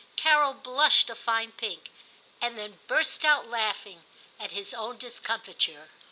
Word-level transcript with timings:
Carol 0.15 0.55
blushed 0.55 1.11
a 1.11 1.15
fine 1.15 1.51
pink, 1.51 1.91
and 2.41 2.57
then 2.57 2.79
burst 2.87 3.23
out 3.23 3.47
laughing 3.47 4.03
at 4.39 4.51
his 4.51 4.73
own 4.73 4.97
discomfiture. 4.97 5.91